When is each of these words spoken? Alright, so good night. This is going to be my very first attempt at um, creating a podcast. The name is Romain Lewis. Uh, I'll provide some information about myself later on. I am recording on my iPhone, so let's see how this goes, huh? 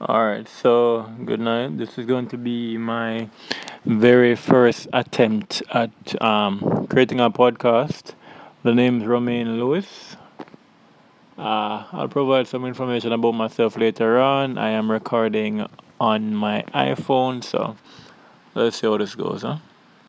Alright, 0.00 0.48
so 0.48 1.12
good 1.26 1.40
night. 1.40 1.76
This 1.76 1.98
is 1.98 2.06
going 2.06 2.26
to 2.28 2.38
be 2.38 2.78
my 2.78 3.28
very 3.84 4.34
first 4.34 4.88
attempt 4.94 5.62
at 5.74 5.90
um, 6.22 6.86
creating 6.88 7.20
a 7.20 7.30
podcast. 7.30 8.14
The 8.62 8.74
name 8.74 9.02
is 9.02 9.06
Romain 9.06 9.60
Lewis. 9.60 10.16
Uh, 11.36 11.84
I'll 11.92 12.08
provide 12.08 12.48
some 12.48 12.64
information 12.64 13.12
about 13.12 13.32
myself 13.32 13.76
later 13.76 14.18
on. 14.18 14.56
I 14.56 14.70
am 14.70 14.90
recording 14.90 15.66
on 16.00 16.34
my 16.34 16.64
iPhone, 16.74 17.44
so 17.44 17.76
let's 18.54 18.80
see 18.80 18.86
how 18.86 18.96
this 18.96 19.14
goes, 19.14 19.42
huh? 19.42 19.58